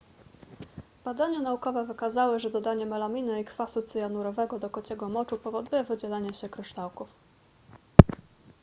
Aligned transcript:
badania 1.05 1.39
naukowe 1.39 1.85
wykazały 1.85 2.39
że 2.39 2.49
dodanie 2.49 2.85
melaminy 2.85 3.41
i 3.41 3.45
kwasu 3.45 3.81
cyjanurowego 3.83 4.59
do 4.59 4.69
kociego 4.69 5.09
moczu 5.09 5.37
powoduje 5.37 5.83
wydzielenie 5.83 6.33
się 6.33 6.49
kryształków 6.49 7.09